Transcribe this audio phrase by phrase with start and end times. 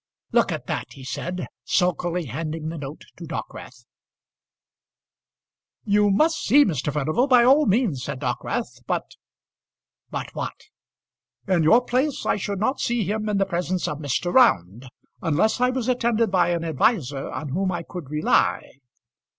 [0.31, 3.85] "Look at that," he said, sulkily handing the note to Dockwrath.
[5.85, 6.91] "You must see Mr.
[6.91, 8.81] Furnival, by all means," said Dockwrath.
[8.87, 9.11] "But"
[10.09, 10.59] "But what?"
[11.47, 14.33] "In your place I should not see him in the presence of Mr.
[14.33, 14.89] Round,
[15.21, 18.79] unless I was attended by an adviser on whom I could rely."